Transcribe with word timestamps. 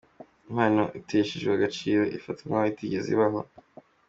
Impano 0.49 0.81
iteshejwe 0.99 1.51
agaciro, 1.57 2.01
ifatwa 2.17 2.45
nk’aho 2.47 2.67
itigeze 2.73 3.07
ibaho. 3.15 3.41